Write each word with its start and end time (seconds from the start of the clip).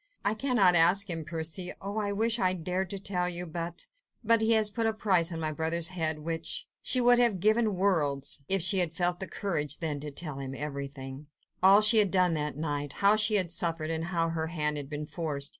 "I 0.25 0.33
cannot 0.33 0.73
ask 0.73 1.11
him, 1.11 1.23
Percy.... 1.25 1.73
Oh! 1.79 1.99
I 1.99 2.11
wish 2.11 2.39
I 2.39 2.53
dared 2.53 2.89
to 2.89 2.97
tell 2.97 3.29
you... 3.29 3.45
but... 3.45 3.85
but... 4.23 4.41
he 4.41 4.53
has 4.53 4.71
put 4.71 4.87
a 4.87 4.93
price 4.93 5.31
on 5.31 5.39
my 5.39 5.51
brother's 5.51 5.89
head, 5.89 6.17
which..." 6.17 6.65
She 6.81 6.99
would 6.99 7.19
have 7.19 7.39
given 7.39 7.75
worlds 7.75 8.41
if 8.49 8.63
she 8.63 8.79
had 8.79 8.93
felt 8.93 9.19
the 9.19 9.27
courage 9.27 9.77
then 9.77 9.99
to 9.99 10.09
tell 10.09 10.39
him 10.39 10.55
everything... 10.55 11.27
all 11.61 11.81
she 11.81 11.99
had 11.99 12.09
done 12.09 12.33
that 12.33 12.57
night—how 12.57 13.15
she 13.15 13.35
had 13.35 13.51
suffered 13.51 13.91
and 13.91 14.05
how 14.05 14.29
her 14.29 14.47
hand 14.47 14.75
had 14.77 14.89
been 14.89 15.05
forced. 15.05 15.49